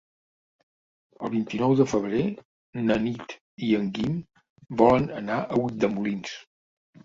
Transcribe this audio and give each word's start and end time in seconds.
El 1.27 1.31
vint-i-nou 1.33 1.75
de 1.81 1.85
febrer 1.91 2.23
na 2.87 2.97
Nit 3.05 3.37
i 3.69 3.71
en 3.83 3.87
Guim 4.01 4.19
volen 4.83 5.09
anar 5.23 5.41
a 5.47 5.65
Ulldemolins. 5.65 6.37